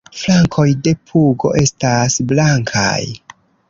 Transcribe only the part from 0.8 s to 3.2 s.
de pugo estas blankaj.